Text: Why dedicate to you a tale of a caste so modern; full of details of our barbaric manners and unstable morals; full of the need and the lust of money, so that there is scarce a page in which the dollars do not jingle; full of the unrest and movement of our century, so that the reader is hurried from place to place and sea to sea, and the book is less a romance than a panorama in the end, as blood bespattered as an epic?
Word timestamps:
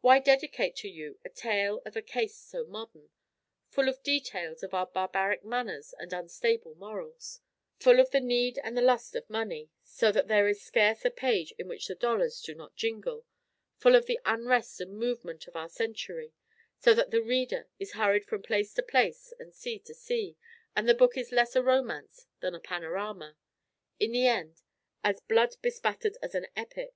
Why 0.00 0.20
dedicate 0.20 0.74
to 0.76 0.88
you 0.88 1.18
a 1.22 1.28
tale 1.28 1.82
of 1.84 1.96
a 1.98 2.00
caste 2.00 2.48
so 2.48 2.64
modern; 2.64 3.10
full 3.68 3.90
of 3.90 4.02
details 4.02 4.62
of 4.62 4.72
our 4.72 4.86
barbaric 4.86 5.44
manners 5.44 5.92
and 5.98 6.14
unstable 6.14 6.74
morals; 6.76 7.40
full 7.78 8.00
of 8.00 8.10
the 8.10 8.22
need 8.22 8.58
and 8.64 8.74
the 8.74 8.80
lust 8.80 9.14
of 9.14 9.28
money, 9.28 9.68
so 9.84 10.10
that 10.12 10.28
there 10.28 10.48
is 10.48 10.62
scarce 10.62 11.04
a 11.04 11.10
page 11.10 11.52
in 11.58 11.68
which 11.68 11.88
the 11.88 11.94
dollars 11.94 12.40
do 12.40 12.54
not 12.54 12.74
jingle; 12.74 13.26
full 13.76 13.94
of 13.94 14.06
the 14.06 14.18
unrest 14.24 14.80
and 14.80 14.94
movement 14.96 15.46
of 15.46 15.56
our 15.56 15.68
century, 15.68 16.32
so 16.78 16.94
that 16.94 17.10
the 17.10 17.20
reader 17.20 17.68
is 17.78 17.92
hurried 17.92 18.24
from 18.24 18.40
place 18.42 18.72
to 18.72 18.82
place 18.82 19.34
and 19.38 19.52
sea 19.54 19.78
to 19.80 19.92
sea, 19.92 20.38
and 20.74 20.88
the 20.88 20.94
book 20.94 21.18
is 21.18 21.32
less 21.32 21.54
a 21.54 21.62
romance 21.62 22.24
than 22.40 22.54
a 22.54 22.60
panorama 22.60 23.36
in 24.00 24.12
the 24.12 24.26
end, 24.26 24.62
as 25.04 25.20
blood 25.20 25.54
bespattered 25.60 26.16
as 26.22 26.34
an 26.34 26.46
epic? 26.56 26.94